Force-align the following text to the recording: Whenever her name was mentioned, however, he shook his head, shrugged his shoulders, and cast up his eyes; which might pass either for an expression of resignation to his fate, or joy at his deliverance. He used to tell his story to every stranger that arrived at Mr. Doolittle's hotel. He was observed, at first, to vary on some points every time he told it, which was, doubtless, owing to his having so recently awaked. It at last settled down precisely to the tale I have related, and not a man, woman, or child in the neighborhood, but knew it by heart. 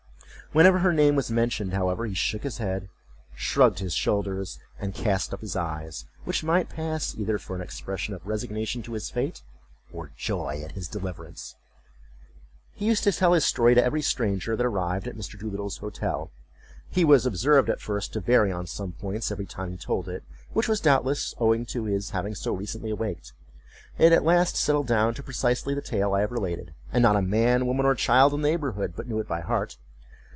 Whenever 0.53 0.79
her 0.79 0.91
name 0.91 1.15
was 1.15 1.31
mentioned, 1.31 1.71
however, 1.71 2.05
he 2.05 2.13
shook 2.13 2.43
his 2.43 2.57
head, 2.57 2.89
shrugged 3.33 3.79
his 3.79 3.93
shoulders, 3.93 4.59
and 4.77 4.93
cast 4.93 5.33
up 5.33 5.39
his 5.39 5.55
eyes; 5.55 6.03
which 6.25 6.43
might 6.43 6.67
pass 6.67 7.15
either 7.17 7.37
for 7.37 7.55
an 7.55 7.61
expression 7.61 8.13
of 8.13 8.27
resignation 8.27 8.81
to 8.81 8.91
his 8.91 9.09
fate, 9.09 9.43
or 9.93 10.11
joy 10.17 10.61
at 10.61 10.73
his 10.73 10.89
deliverance. 10.89 11.55
He 12.73 12.85
used 12.85 13.05
to 13.05 13.13
tell 13.13 13.31
his 13.31 13.45
story 13.45 13.75
to 13.75 13.81
every 13.83 14.01
stranger 14.01 14.57
that 14.57 14.65
arrived 14.65 15.07
at 15.07 15.15
Mr. 15.15 15.39
Doolittle's 15.39 15.77
hotel. 15.77 16.31
He 16.89 17.05
was 17.05 17.25
observed, 17.25 17.69
at 17.69 17.79
first, 17.79 18.11
to 18.11 18.19
vary 18.19 18.51
on 18.51 18.67
some 18.67 18.91
points 18.91 19.31
every 19.31 19.45
time 19.45 19.71
he 19.71 19.77
told 19.77 20.09
it, 20.09 20.21
which 20.51 20.67
was, 20.67 20.81
doubtless, 20.81 21.33
owing 21.37 21.65
to 21.67 21.85
his 21.85 22.09
having 22.09 22.35
so 22.35 22.51
recently 22.53 22.89
awaked. 22.89 23.31
It 23.97 24.11
at 24.11 24.25
last 24.25 24.57
settled 24.57 24.87
down 24.87 25.13
precisely 25.13 25.75
to 25.75 25.79
the 25.79 25.87
tale 25.87 26.13
I 26.13 26.19
have 26.19 26.31
related, 26.33 26.73
and 26.91 27.01
not 27.01 27.15
a 27.15 27.21
man, 27.21 27.65
woman, 27.65 27.85
or 27.85 27.95
child 27.95 28.33
in 28.33 28.41
the 28.41 28.49
neighborhood, 28.49 28.95
but 28.97 29.07
knew 29.07 29.19
it 29.21 29.29
by 29.29 29.39
heart. 29.39 29.77